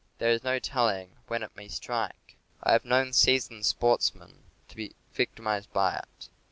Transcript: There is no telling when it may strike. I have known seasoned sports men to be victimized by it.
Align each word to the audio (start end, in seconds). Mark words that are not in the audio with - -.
There 0.17 0.31
is 0.31 0.43
no 0.43 0.57
telling 0.57 1.17
when 1.27 1.43
it 1.43 1.55
may 1.55 1.67
strike. 1.67 2.35
I 2.63 2.71
have 2.71 2.83
known 2.85 3.13
seasoned 3.13 3.67
sports 3.67 4.15
men 4.15 4.41
to 4.69 4.75
be 4.75 4.95
victimized 5.13 5.71
by 5.73 5.95
it. 5.97 6.27